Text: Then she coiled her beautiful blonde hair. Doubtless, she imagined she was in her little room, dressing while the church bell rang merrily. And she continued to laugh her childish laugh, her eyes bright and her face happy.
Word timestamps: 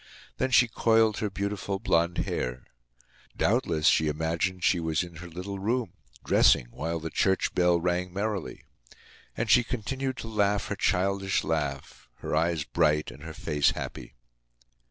Then 0.37 0.49
she 0.49 0.67
coiled 0.67 1.19
her 1.19 1.29
beautiful 1.29 1.77
blonde 1.77 2.17
hair. 2.17 2.65
Doubtless, 3.37 3.85
she 3.85 4.07
imagined 4.07 4.63
she 4.63 4.79
was 4.79 5.03
in 5.03 5.17
her 5.17 5.29
little 5.29 5.59
room, 5.59 5.93
dressing 6.25 6.69
while 6.71 6.99
the 6.99 7.11
church 7.11 7.53
bell 7.53 7.79
rang 7.79 8.11
merrily. 8.11 8.63
And 9.37 9.47
she 9.47 9.63
continued 9.63 10.17
to 10.17 10.27
laugh 10.27 10.69
her 10.69 10.75
childish 10.75 11.43
laugh, 11.43 12.09
her 12.15 12.35
eyes 12.35 12.63
bright 12.63 13.11
and 13.11 13.21
her 13.21 13.33
face 13.35 13.73
happy. 13.77 14.15